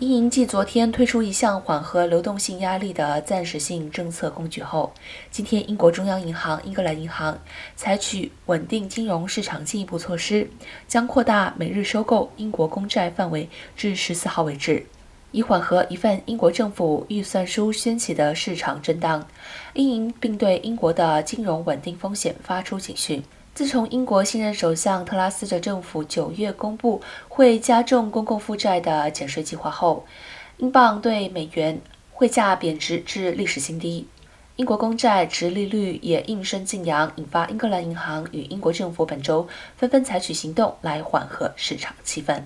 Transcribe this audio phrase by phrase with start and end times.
[0.00, 4.92] 英银继昨天推出一项缓和流动性压力的暂时性政策工具后，
[5.30, 7.38] 今天英国中央银行英格兰银行
[7.76, 10.50] 采取稳定金融市场进一步措施，
[10.88, 14.84] 将扩大每日收购英国公债范围至十四号为止，
[15.30, 19.24] 以缓和一份英国政府预算书掀起的市场震荡。
[19.74, 23.22] 英银并对英国的金融稳定风险发出警讯。
[23.54, 30.04] 自从英国新任首相特拉斯的政府九月公布会加重公共负债的减税计划后，
[30.56, 34.08] 英镑对美元汇价贬值至历史新低，
[34.56, 42.42] 英国公债值利率也应声晋扬，引发英格兰银行与英国政府本周纷纷采取行动来缓和市场气氛。